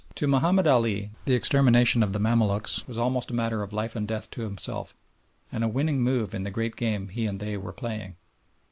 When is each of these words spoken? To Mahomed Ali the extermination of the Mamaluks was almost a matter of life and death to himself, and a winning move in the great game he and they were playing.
To 0.15 0.25
Mahomed 0.27 0.65
Ali 0.65 1.11
the 1.25 1.35
extermination 1.35 2.01
of 2.01 2.11
the 2.11 2.17
Mamaluks 2.17 2.87
was 2.87 2.97
almost 2.97 3.29
a 3.29 3.35
matter 3.35 3.61
of 3.61 3.71
life 3.71 3.95
and 3.95 4.07
death 4.07 4.31
to 4.31 4.41
himself, 4.41 4.95
and 5.51 5.63
a 5.63 5.69
winning 5.69 6.01
move 6.01 6.33
in 6.33 6.43
the 6.43 6.49
great 6.49 6.75
game 6.75 7.09
he 7.09 7.27
and 7.27 7.39
they 7.39 7.55
were 7.55 7.71
playing. 7.71 8.15